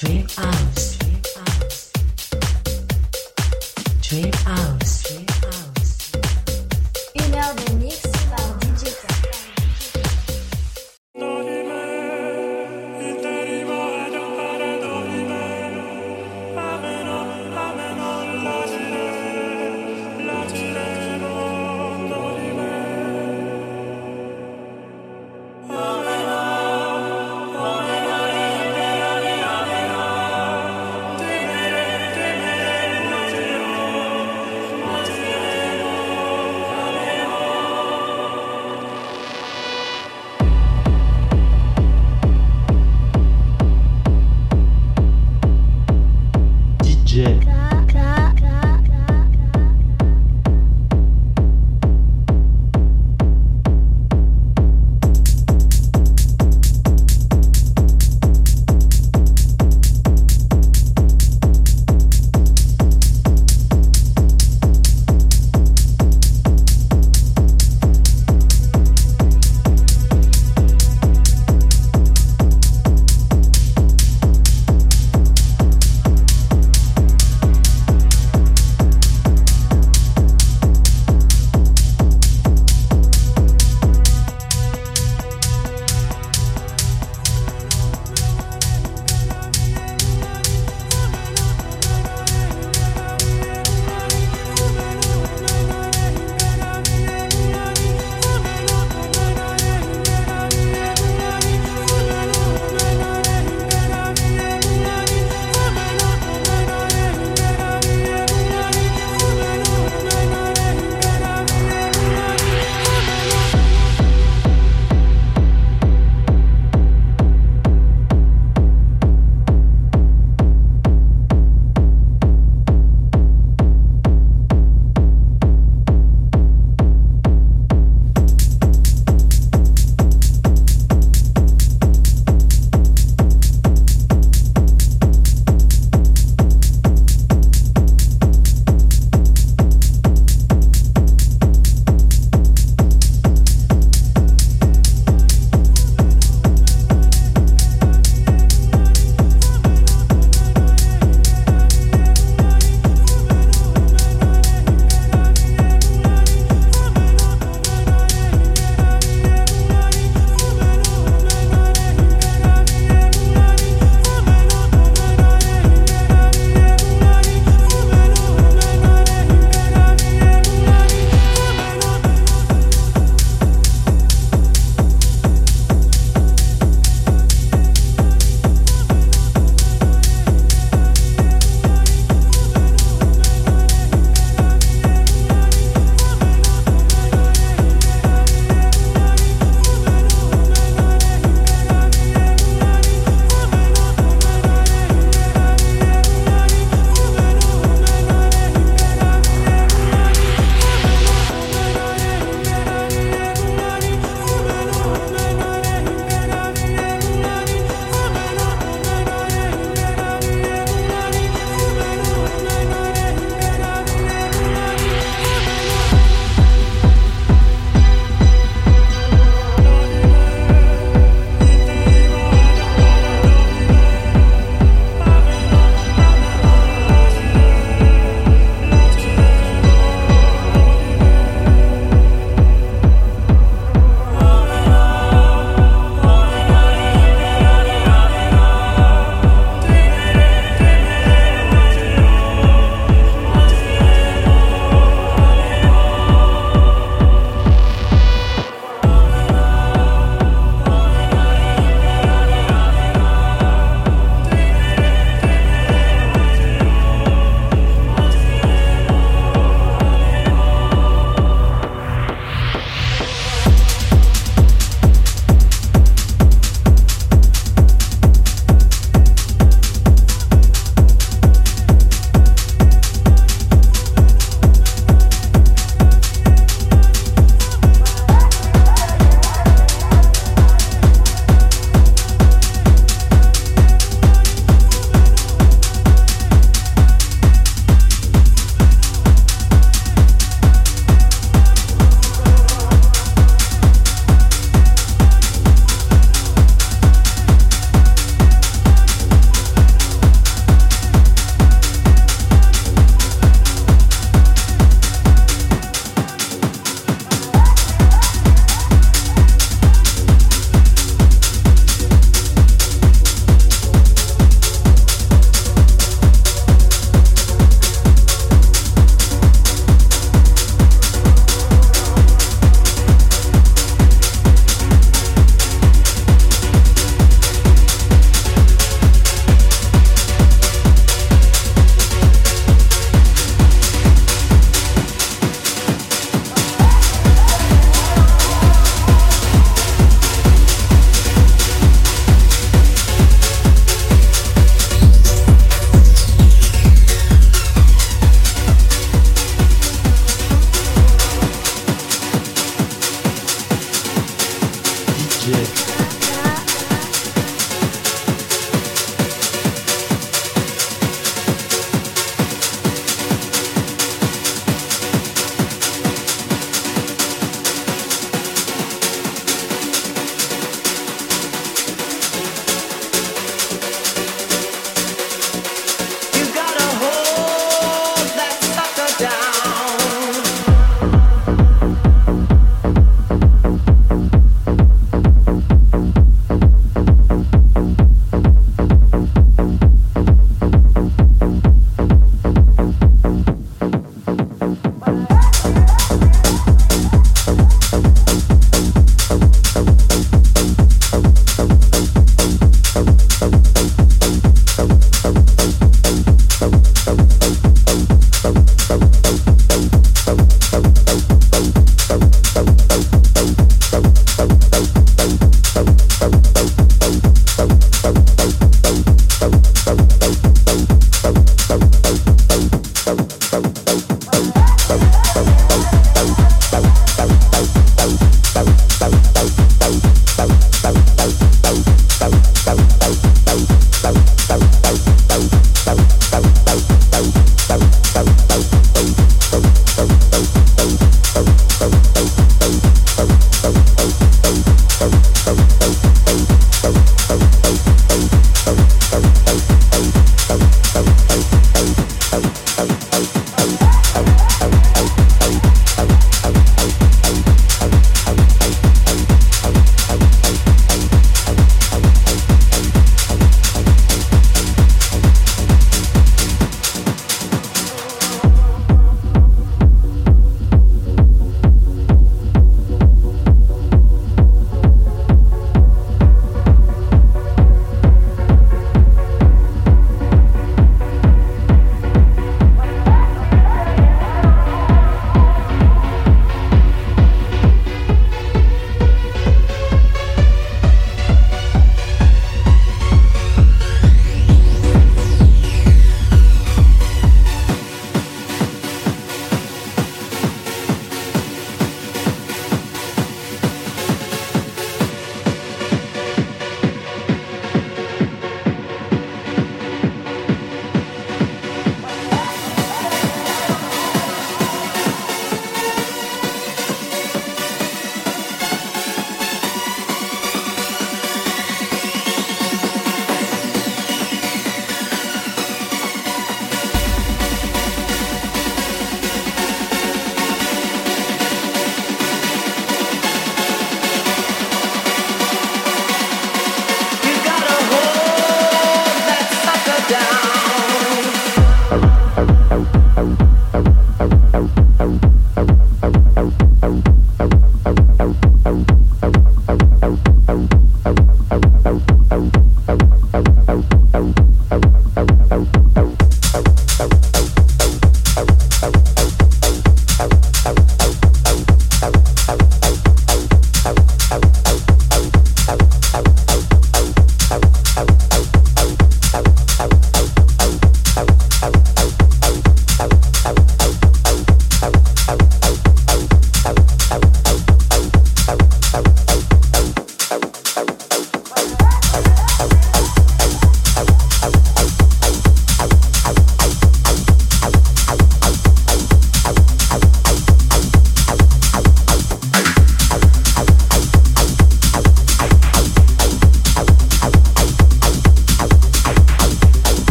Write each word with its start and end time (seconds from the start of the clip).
Dream 0.00 0.28
House. 0.28 0.57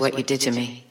What 0.00 0.16
you 0.16 0.24
did 0.24 0.40
to 0.42 0.50
me. 0.50 0.89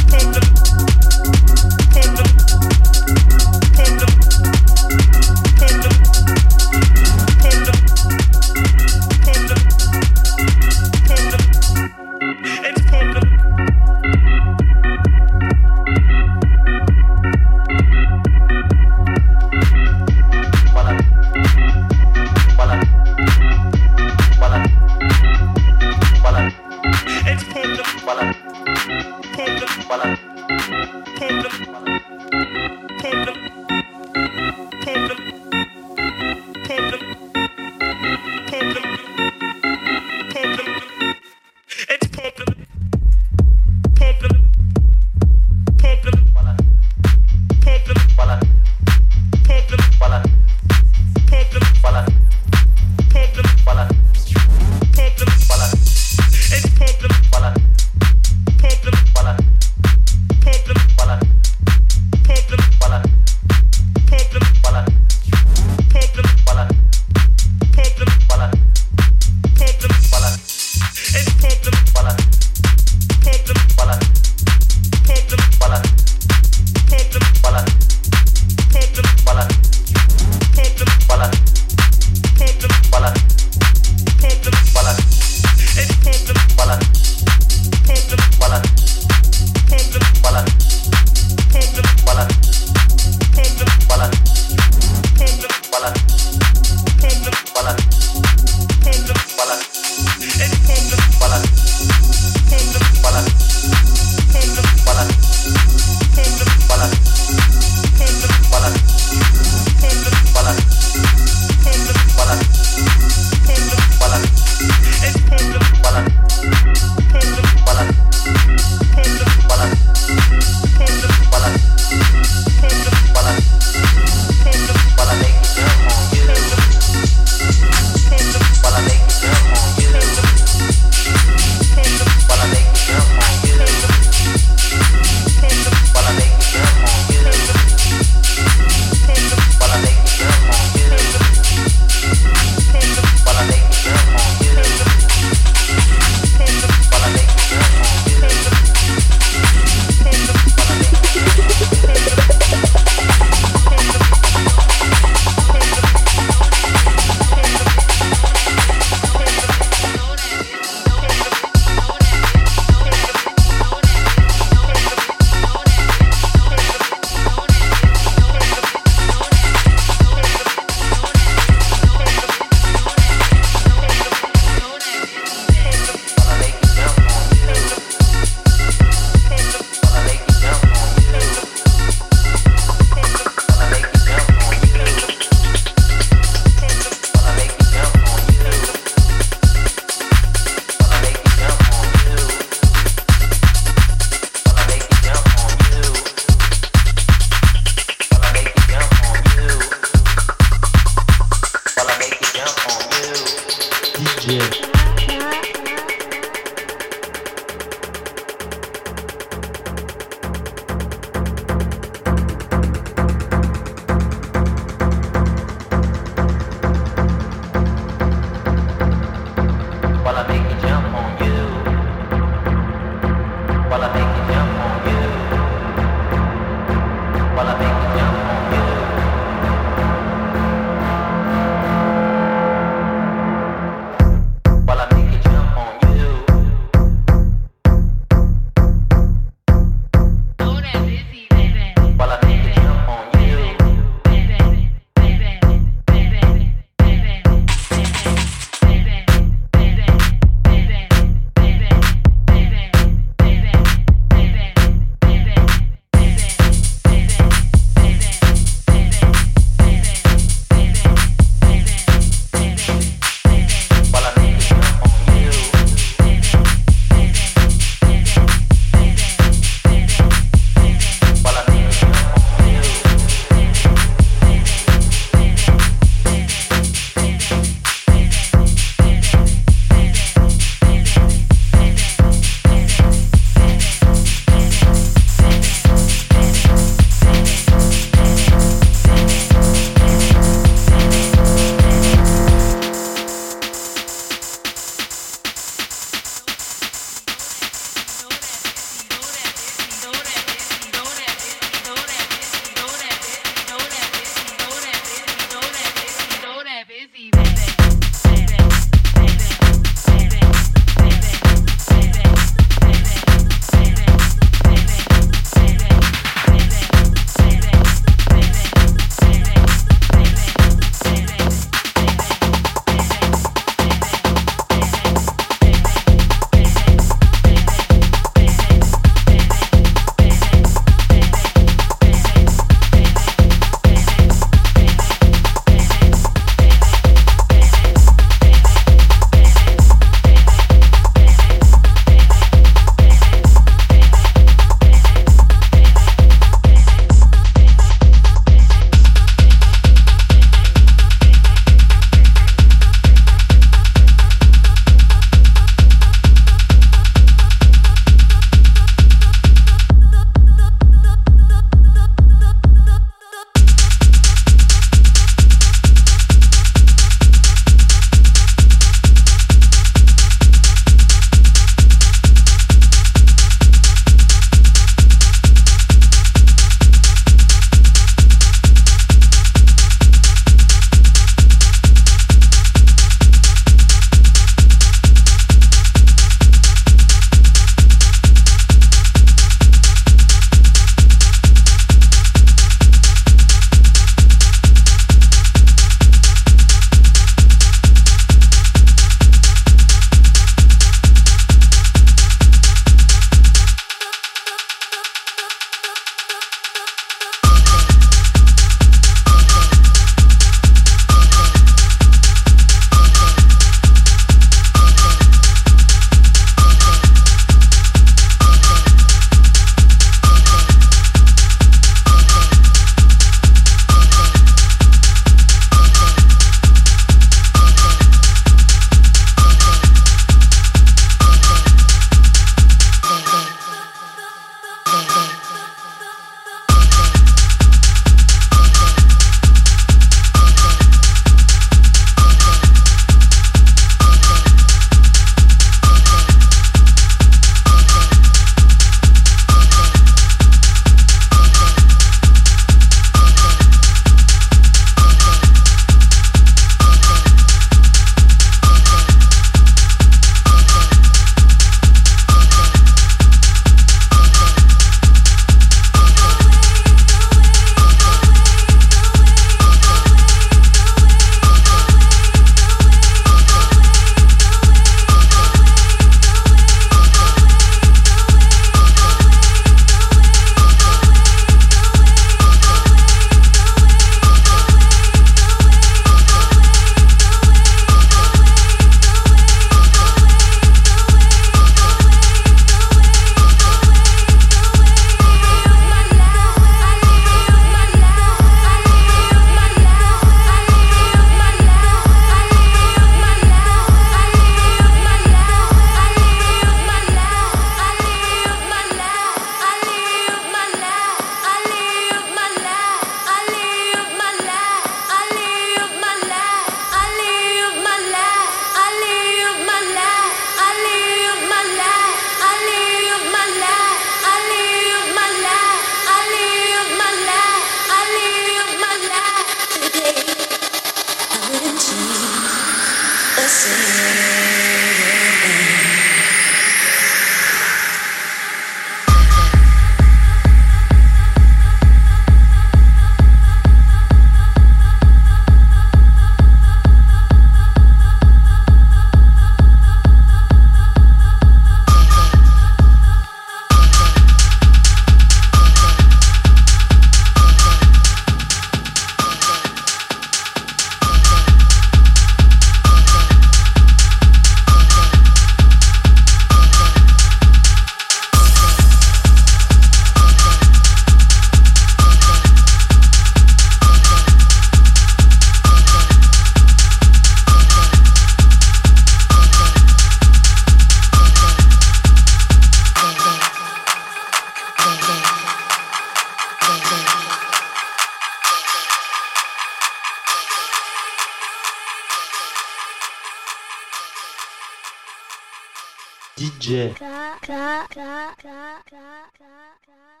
DJ 598.21 598.27
K, 598.27 598.29
K, 598.29 598.69
K, 598.69 598.77
K, 599.17 599.17
K, 599.17 599.23
K, 599.65 599.71
K. 599.97 600.00